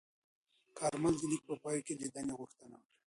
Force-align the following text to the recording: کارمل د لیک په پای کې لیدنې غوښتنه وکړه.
کارمل 0.79 1.13
د 1.19 1.23
لیک 1.31 1.41
په 1.49 1.55
پای 1.63 1.79
کې 1.85 1.93
لیدنې 2.01 2.33
غوښتنه 2.39 2.75
وکړه. 2.83 2.97